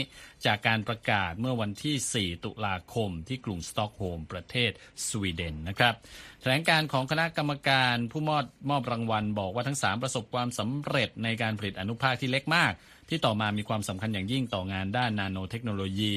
[0.46, 4.72] จากการประกาศเมื่อวันที่ 4 ตุลาคมที่กรุงสตอกโฮล์มประเทศ
[5.08, 5.94] สวีเดนนะครับ
[6.42, 12.72] แถลงการณ์ของคณะกรรมการผู้มอบมอบรางวัล บอกว่าทั้ง 3 ประสบความสำเร็จในการผลิตอนุภาคที่เล็กมาก
[13.10, 16.16] ที่ต่อมามีความสำคัญอย่างยิ่งต่องานด้านนาโนเทคโนโลยี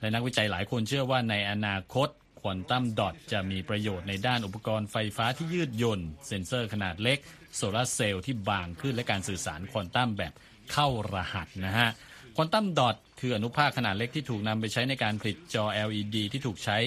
[0.00, 2.08] และนักวิจัยหลายคนเชื่อว่าในอนาคต
[2.40, 7.18] quantum dot จะมีประโยชน์ในด้านอุปกรณ์ไฟฟ้าที่ยืดหยุ่น เซ็นเซอร์ขนาดเล็ก
[7.56, 10.32] โซลาร์เซลล์ที่บางขึ้นและการสื่อสารควอนตัมแบบ
[10.72, 11.90] เข้ารหัสนะฮะ
[12.36, 16.78] quantum dot คืออนุภาคขนาดเล็กที่ถูกนำไปใช้ในการผลิตจอ LED ที่ถูกใช้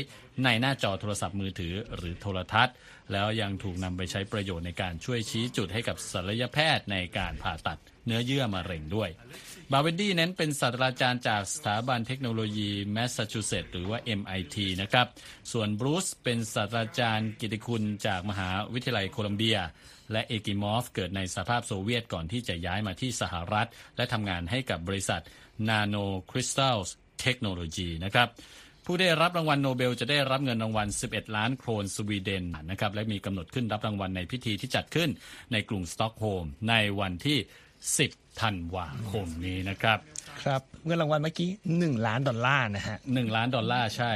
[0.43, 2.75] ในหน้าจอโทรศัพท์มือถือหรือโทรทัศน์
[3.11, 9.09] แล้วยังถูกนำไปใช้ประโยชน์ในการช่วยชี้จุดให้กับศัลยแพทย์ในการผ่าตัดเนื้อเยื่อมะเร็งด้วย
[9.71, 15.07] บาเวนดี้นั้นเป็นศาสตราจารย์จากสถาบันเทคโนโลยีแมสซาชูเซตส์หรือว่า MIT นะครับ
[15.51, 19.57] ส่วนบรูซเป็นศาสตราจารย์กิตติคุณจากมหาวิทยาลัยโคลัมเบีย
[20.11, 25.21] และเอกิมอฟเกิดในสหภาพโซเวียตก่อนที่จะย้ายมาที่สหรัฐ และทำงานให้กับบริษัท
[25.67, 26.89] Nano Crystals
[27.23, 28.27] Technology นะครับ
[28.85, 35.09] ผู้ได้รับรางวัลโนเบลจะได้รับเงินรางวัล 11 ล้านโครนสวีเดนนะครับและมีกำหนดขึ้นรับรางวัลในพิธีที่จัดขึ้น
[35.51, 37.37] ในกรุงสต็อกโฮล์มในวันที่
[37.91, 39.99] 10ธันวาคมนี้นะครับ
[40.43, 44.11] ครับเงินรางวัลเมื่อกี้ 1 ล้านดอลลาร์นะฮะ1ล้านดอลลาร์ใช่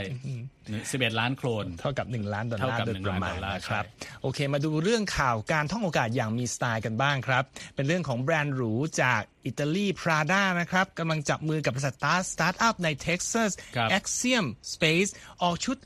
[0.58, 7.44] 11 ล้านโครน เท่ากับ 1 ล้านดอลลาเท่ากับโดยประมาณ1ล้านดอลลาร์นะครับใช่โอเค มาดูเรื่องข่าวการท่องอวกาศอย่างมีสไตล์กันบ้างครับ
[7.76, 11.96] เป็นเรื่องของแบรนด์หรูจากอิตาลี Prada นะครับกำลังจับมือกับบริษัท
[12.32, 15.10] สตาร์ทอัพในเท็กซัสครับ Axiom Space
[15.44, 15.78] ออกชุด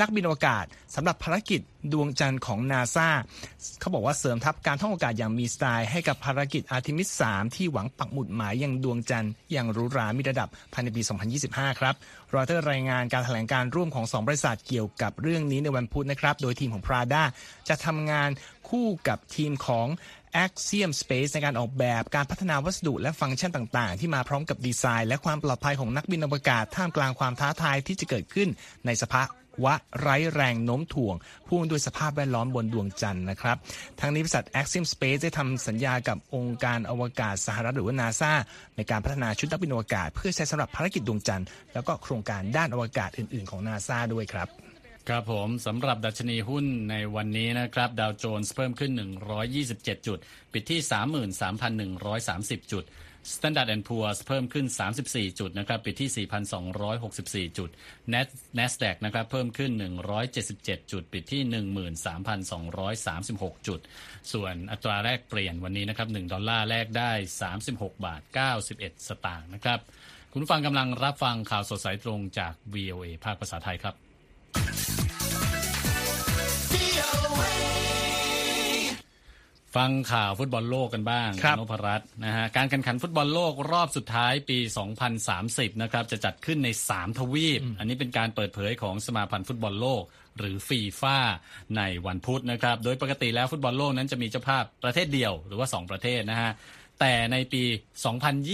[0.00, 0.64] นักบินอวกาศ
[0.94, 1.60] สำหรับภารกิจ
[1.92, 3.08] ดวงจันทร์ของนาซา
[3.80, 11.02] เขาบอกว่าเสริมทัพการท่องอวกาศอย่างมีสไตล์ให้กับภารกิจอาร์ทิมิส 3 ที่หวังปักหมุดหมายยังดวงจันทร์อย่างหรูหรามีระดับภายในปี
[11.40, 11.94] 2025 ครับ
[12.34, 17.22] รอยเตอร์รายงานการแถลงการณ์ร่วมของ 2 บริษัทเกี่ยวกับเรื่องนี้ในวันพุธนะครับ โดยทีมของ Prada
[17.68, 18.30] จะทำงาน
[18.68, 19.86] คู่กับทีมของ
[20.44, 28.48] Axiom Space ในการออกแบบการพัฒนาวัสดุและฟังก์ชันต่างๆ ที่มาพร้อมกับดีไซน์ และความปลอดภัยของนักบินอวกาศท่ามกลางความท้าทายที่จะเกิดขึ้น
[28.86, 29.22] ในสภา
[29.64, 31.14] วะไร้แรงโน้มถ่วง
[31.46, 33.56] พ่วงด้วยสภาพแวดล้อมบนดวงจันทร์นะครับ
[34.00, 38.32] ทางนี้บริษัท Axiom Space ได้ทำสัญญากับองค์การอวกาศสหรัฐหรือว่านาซา
[38.76, 44.48] ในการพัฒนาชุดนักบินอวกาศ เพื่อใช้สำหรับภารกิจดวงจันทร์แล้วก็โครงการด้านอวกาศอื่น ๆ ของนาซาด้วยครับ
[45.08, 48.92] ครับผมสำหรับดัชนีหุ้นในวันนี้นะครับดาวโจนส์เพิ่มขึ้น
[49.48, 50.18] 127 จุด
[50.52, 50.80] ปิดที่
[51.90, 52.84] 33,130 จุด
[53.34, 54.66] Standard Poor's เพิ่มขึ้น
[55.02, 56.26] 34 จุดนะครับปิดที่
[57.52, 57.70] 4,264 จุด
[58.58, 59.72] NASDAQ นะครับเพิ่มขึ้น
[60.30, 61.42] 177 จุด ปิดที่
[63.56, 63.80] 13,236 จุด
[64.32, 67.12] ส่วนอัตราแลกเปลี่ยนวันนี้นะครับ1ดอลลาร์แลกได้
[67.56, 68.22] 36 บาท
[68.64, 69.80] 91 สตางค์นะครับ
[70.32, 73.94] คุณฟังกำลังรับฟังข่าวสดสายตรงจาก VOA ภาคภาษาไทยครับ
[79.76, 84.58] ฟังข่าวฟุตบอลโลกกันบ้างครับนพรัตน์นะฮะการแข่งขันฟุตบอลโลกรอบสุดท้ายปี
[85.20, 90.02] 2030 นะครับจะจัดขึ้นใน 3 ทวีป อันนี้เป็นการเปิดเผยของสมาพันธ์ฟุตบอลโลก
[90.38, 91.18] หรือฟีฟ่า
[91.76, 96.50] ในวันพุธนะครับ โดยปกติแล้วฟุตบอลโลกนั้นจะมีเจ้าภาพประเทศเดียวหรือว่า 2 ประเทศนะฮะ
[97.00, 97.62] แต่ในปี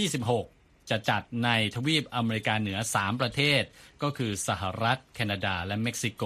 [0.05, 3.61] 2026 จะจัดในทวีปอเมริกาเหนือ 3 ประเทศ
[4.03, 6.23] ก็คือสหรัฐ แคนาดา และเม็กซิโก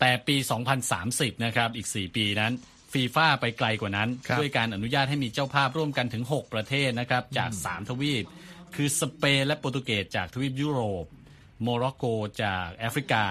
[0.00, 0.36] แต่ปี
[0.90, 2.54] 2030 นะครับอีก 4 ปีนั้น
[2.94, 8.24] ฟีฟ่าไปไกลกว่านั้นครับด้วยการอนุญาตให้มีเจ้าภาพร่วมกันถึง 6 ประเทศนะครับ จาก 3 ทวีป
[8.74, 11.04] คือสเปนและโปรตุเกสจากทวีปยุโรป
[11.62, 12.04] โมร็อกโก
[12.42, 13.24] จากแอฟริกา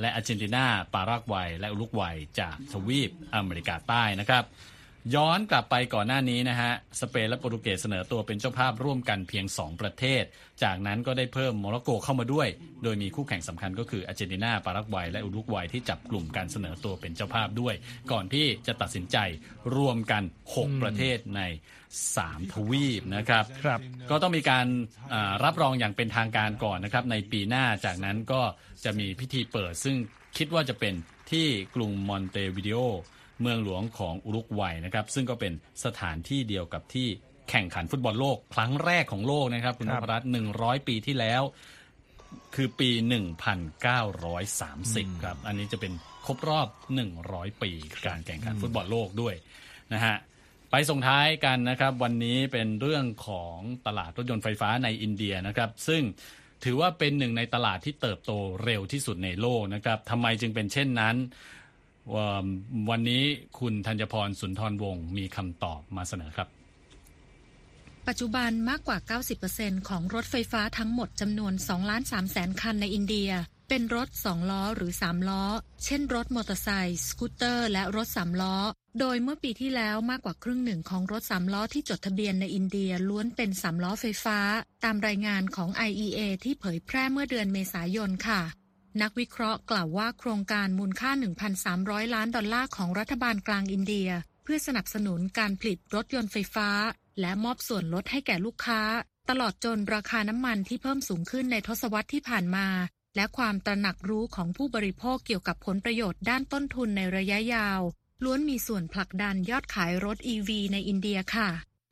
[0.00, 4.44] และอาร์เจนตินาปารากวัย และอุรุกวัยจากทวีปอเมริกาใต้นะครับ
[5.14, 10.22] ย้อนกลับไปก่อนหน้านี้นะฮะ สเปนและโปรตุเกสเสนอตัวเป็นเจ้าภาพร่วมกันเพียง 2 ประเทศ
[10.62, 12.48] จากนั้นก็ได้เพิ่มโมร็อกโกเข้ามาด้วย
[12.82, 17.74] โดยมีคู่แข่งสำคัญก็คืออาร์เจนตินาปารากวัย และอุรุกวัยที่จับกลุ่มการเสนอตัวเป็นเจ้าภาพด้วย
[18.12, 19.16] ก่อนที่จะตัดสินใจ
[19.76, 20.22] รวมกัน
[20.54, 21.42] 6 ประเทศใน
[21.96, 24.66] 3 ทวีปนะครับครับก็ต้องมีการ
[25.12, 28.42] อ่ารับรองอย่างเป็นทางการก่อนนะครับในปีหน้าจากนั้นก็
[28.84, 29.96] จะมีพิธีเปิด ซึ่ง
[30.36, 30.94] คิดว่าจะเป็น
[31.30, 32.78] ที่กรุงมอนเตวิดีโอ
[33.40, 35.52] เมืองหลวงของอุรุกวัยนะครับ ซึ่งก็เป็น
[35.84, 37.08] สถานที่เดียวกับที่
[37.50, 41.42] แข่งขันฟุตบอลโลก ครั้งแรกของโลกนะครับ คุณนครับพรัตน์100ปีที่แล้ว
[42.54, 42.90] คือปี
[44.26, 45.92] 1930 ครับ อันนี้จะเป็น
[46.26, 46.68] ครบรอบ
[47.14, 47.70] 100 ปี
[48.06, 49.34] การแข่งขันฟุตบอลโลกด้วย
[49.92, 50.16] นะฮะ
[50.70, 56.02] ไปส่งท้ายกันนะครับ วันนี้เป็นเรื่องของตลาดรถยนต์ไฟฟ้าในอินเดียนะครับ ซึ่ง
[56.64, 58.32] ถือว่าเป็นหนึ่งในตลาดที่เติบโต
[58.64, 61.16] เร็วที่สุดในโลกนะครับทำไมจึงเป็นเช่นนั้น
[62.90, 63.22] วันนี้
[63.58, 66.48] คุณธัญพรสุนทรวงศ์มีคำตอบมาเสนอครับ
[68.08, 68.98] ปัจจุบันมากกว่า
[69.48, 73.30] 90%ของรถไฟฟ้าทั้งหมดจำนวน2ล้าน3แสนคันในอินเดีย
[73.68, 75.44] เป็นรถ 2 ล้อหรือ 3 ล้อ
[75.84, 78.56] เช่นรถมอเตอร์ไซค์สกูตเตอร์และรถ 3 ล้อ
[79.00, 84.38] โดยเมื่อปีที่แล้วมากกว่าครึ่งหนึ่งของรถ 3 ล้อที่จดทะเบียนในอินเดียล้วนเป็น 3 ล้อไฟฟ้า
[84.84, 88.40] ตามรายงานของ IEA ที่เผยแพร่เมื่อเดือนเมษายนค่ะ
[89.02, 91.10] นักวิเคราะห์กล่าวว่าโครงการมูลค่า
[91.62, 94.08] 1,300 ล้านดอลลาร์ของรัฐบาลกลางอินเดีย
[94.44, 96.70] เพื่อสนับสนุนการผลิตรถยนต์ไฟฟ้า
[97.20, 98.82] และมอบส่วนลดให้แก่ลูกค้า
[99.30, 102.66] ตลอดจนราคาน้ำมันที่เพิ่มสูงขึ้นในทศวรรษที่ผ่านมา
[103.16, 107.80] และความตระหนักรู้ของผู้บริโภคเกี่ยวกับผลประโยชน์ด้านต้นทุนในระยะยาว
[108.24, 111.48] ล้วนมีส่วนผลักดันยอดขายรถ EV ในอินเดียค่ะ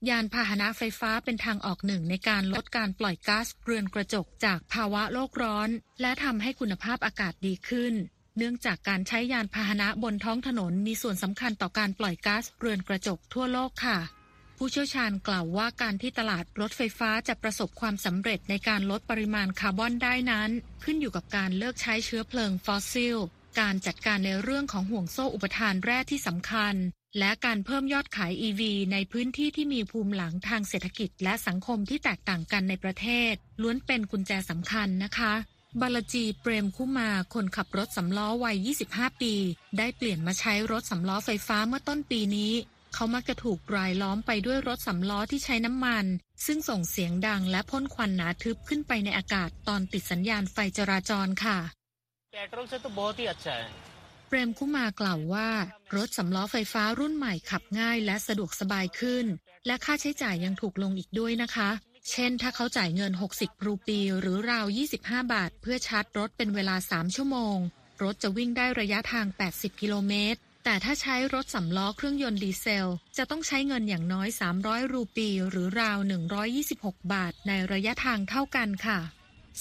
[0.08, 5.68] ยานพาหนะไฟฟ้าเป็นทางออกหนึ่งในการลดการปล่อยก๊าซเรือนกระจกจากภาวะโลกร้อน
[6.00, 7.94] และทำให้คุณภาพอากาศดีขึ้น
[8.36, 13.98] เนื่องจากการใช้ยานพาหนะบนท้องถนนมีส่วนสำคัญต่อการปล่อยก๊าซเรือนกระจกทั่วโลกค่ะ
[14.56, 20.50] ผู้เชี่ยวชาญกล่าวว่าการที่ตลาดรถไฟฟ้าจะประสบความสำเร็จในการลดปริมาณคาร์บอนได้นั้น
[20.84, 23.16] ขึ้นอยู่กับการเลิกใช้เชื้อเพลิงฟอสซิล
[23.60, 26.74] การจัดการในเรื่องของห่วงโซ่อุปทานแร่ที่สำคัญ
[27.18, 35.34] และการเพิ่มยอดขาย EV ในพื้นที่ที่มีภูมิหลังทางเศรษฐกิจและสังคมที่แตกต่างกันในประเทศ ล้วนเป็นกุญแจสำคัญนะคะ
[35.80, 39.34] บาลจีเปรมคุมาคนขับรถสำล้อวัย 25 ปี
[39.78, 42.52] ได้เปลี่ยนมาใช้รถสำล้อไฟฟ้าเมื่อต้นปีนี้
[42.94, 46.04] เขามักจะถูกรายล้อมไปด้วยรถสำล้อที่ใช้น้ำมัน
[46.46, 51.58] ซึ่งส่งเสียงดังและพ่นควันหนาทึบขึ้นไปในอากาศตอนติดสัญญาณไฟจราจรค่ะ
[54.28, 55.48] เปรมคุมากล่าวว่า
[55.96, 59.26] รถสำล้อไฟฟ้ารุ่นใหม่ขับง่ายและสะดวกสบายขึ้น
[59.66, 61.70] และค่าใช้จ่ายยังถูกลงอีกด้วยนะคะ
[62.10, 64.66] เช่นถ้าเขาจ่ายเงิน 60 รูปี หรือราว
[64.98, 67.56] 25 บาท เพื่อชาร์จรถเป็นเวลา 3 ชั่วโมง
[68.02, 74.28] รถจะวิ่งได้ระยะทาง 80 กิโลเมตร แต่ถ้าใช้รถสามล้อเครื่องยนต์ดีเซล จะต้องใช้เงินอย่างน้อย
[74.60, 75.98] 300 รูปี หรือราว
[76.54, 78.98] 126 บาท ในระยะทางเท่ากันค่ะ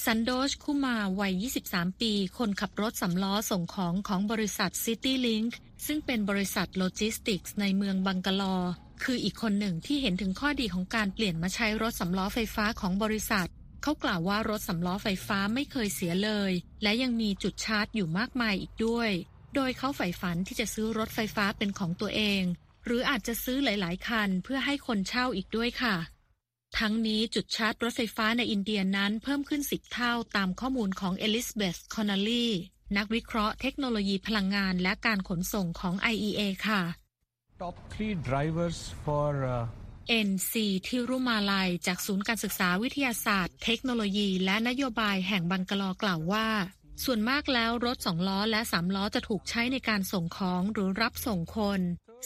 [0.03, 1.33] ซันโดชคุมาวัย
[1.67, 5.51] 23 ปี คนขับรถสามล้อส่งของของบริษัท CityLink
[5.85, 8.57] ซึ่งเป็นบริษัทโลจิสติกส์ในเมืองบังกาลอร์
[9.03, 13.47] คืออีกคนหนึ่งที่เห็นถึงข้อดีของการเปลี่ยนมาใช้รถสามล้อไฟฟ้าของบริษัท
[13.83, 16.51] เขากล่าวว่ารถสามล้อไฟฟ้าไม่เคยเสียเลย
[16.83, 19.11] และยังมีจุดชาร์จอยู่มากมายอีกด้วย
[19.55, 22.43] โดยเขาใฝ่ฝันที่จะซื้อรถไฟฟ้าเป็นของตัวเอง
[22.85, 25.95] หรืออาจจะซื้อหลาย ๆ คันเพื่อให้คนเช่าอีกด้วยค่ะ
[26.79, 32.47] ทั้งนี้จุดชาร์จรถไฟฟ้าในอินเดียนั้นเพิ่มขึ้นสิบเท่าตามข้อมูลของเอลิซาเบธคอนเนลลี
[32.97, 36.81] นักวิเคราะห์เทคโนโลยีพลังงานและการขนส่งของ IEA ค่ะ
[37.61, 40.27] Top three drivers for uh...
[40.27, 40.53] NC
[40.87, 46.47] ที่รุมาลัย จากศูนย์การศึกษาวิทยาศาสตร์ เทคโนโลยีและนโยบายแห่งบังกลอกล่าวว่า
[47.03, 51.81] ส่วนมากแล้วรถสองล้อและสามล้อจะถูกใช้ในการส่งของหรือรับส่งคน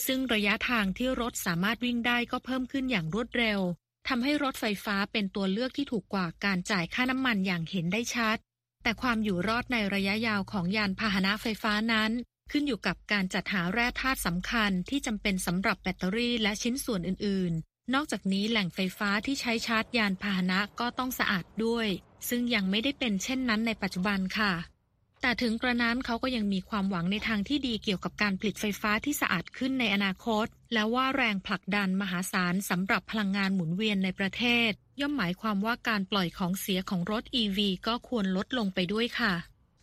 [0.06, 3.60] ซึ่งระยะทางที่รถสามารถวิ่งได้ก็เพิ่มขึ้นอย่างรวดเร็ว
[4.08, 8.36] ทำให้รถไฟฟ้าเป็นตัวเลือกที่ถูกกว่าการจ่ายค่าน้ำมันอย่างเห็นได้ชัด
[8.82, 12.10] แต่ความอยู่รอดในระยะยาวของยานพาหนะไฟฟ้านั้น
[12.50, 21.88] ขึ้นอยู่กับการจัดหาแร่ธาตุสำคัญที่จำเป็นสำหรับแบตเตอรี่และชิ้นส่วนอื่น ๆ นอกจากนี้แหล่งไฟฟ้าที่ใช้ชาร์จยานพาหนะก็ต้องสะอาดด้วย
[22.28, 24.52] ซึ่งยังไม่ได้เป็นเช่นนั้นในปัจจุบันค่ะ
[25.24, 39.34] แต่ถึงกระนั้นเขาก็ยังมีความหวังในทางที่ดีเกี่ยวกับการผลิตไฟฟ้าที่สะอาดขึ้นในอนาคต และว่าแรงผลักดันมหาศาลสำหรับพลังงานหมุนเวียนในประเทศ ย่อมหมายความว่าการปล่อยของเสียของรถ EV ก็ควรลดลงไปด้วยค่ะ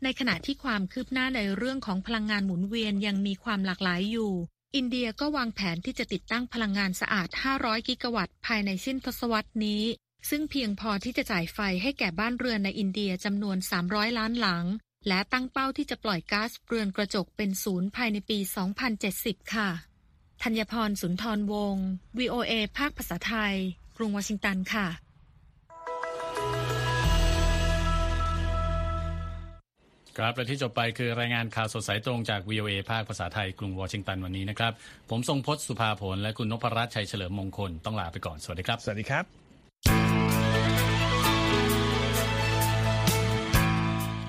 [0.03, 4.31] ในขณะที่ความคืบหน้าในเรื่องของพลังงานหมุนเวียนยังมีความหลากหลายอยู่
[4.75, 9.83] อินเดียก็วางแผนที่จะติดตั้งพลังงานสะอาด 500 กิกะวัตต์ภายในสิ้นทศวรรษนี้
[10.29, 14.65] ซึ่งเพียงพอที่จะจ่ายไฟให้แก่บ้านเรือนในอินเดียจำนวน 300 ล้านหลัง
[15.07, 18.37] และตั้งเป้าที่จะปล่อยก๊าซเรือนกระจกเป็นศูนย์ภายในปี
[18.95, 19.69] 2070 ค่ะ
[20.43, 23.55] ธัญพรสุนทรวงศ์ VOA ภาคภาษาไทย
[23.97, 24.87] กรุงวอชิงตันค่ะ
[30.17, 34.73] ครับและที่จบไปคือรายงานข่าวสดสายตรงจาก VOA ภาคภาษาไทย กรุงวอชิงตันวันนี้นะครับ
[35.09, 40.08] ผมทรงพศสุภาผลและคุณนพรัตน์ชัยเฉลิมมงคลต้องลาไปก่อน สวัสดีครับ สวัสดีครับ